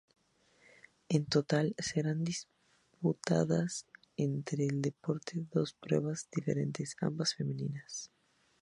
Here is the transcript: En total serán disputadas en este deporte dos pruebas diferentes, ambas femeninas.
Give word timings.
En 1.09 1.27
total 1.27 1.75
serán 1.77 2.23
disputadas 2.23 3.85
en 4.17 4.39
este 4.39 4.57
deporte 4.71 5.45
dos 5.53 5.73
pruebas 5.75 6.27
diferentes, 6.31 6.95
ambas 7.01 7.35
femeninas. 7.35 8.09